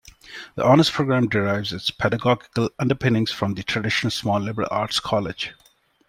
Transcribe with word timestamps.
The 0.55 0.65
honors 0.65 0.89
program 0.89 1.27
derives 1.29 1.71
its 1.71 1.91
pedagogical 1.91 2.71
underpinnings 2.79 3.29
from 3.29 3.53
the 3.53 3.61
traditional 3.61 4.09
small 4.09 4.39
liberal 4.39 4.67
arts 4.71 4.99
college. 4.99 5.53